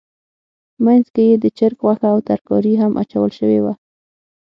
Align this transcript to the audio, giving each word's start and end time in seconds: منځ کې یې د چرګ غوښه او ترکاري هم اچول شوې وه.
منځ 0.85 1.05
کې 1.13 1.23
یې 1.29 1.35
د 1.43 1.45
چرګ 1.57 1.77
غوښه 1.85 2.07
او 2.13 2.19
ترکاري 2.29 2.73
هم 2.81 2.91
اچول 3.01 3.31
شوې 3.39 3.59
وه. 3.63 3.73